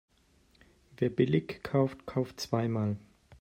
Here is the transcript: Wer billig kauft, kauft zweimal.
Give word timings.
Wer 0.97 1.11
billig 1.11 1.61
kauft, 1.61 2.07
kauft 2.07 2.39
zweimal. 2.39 2.97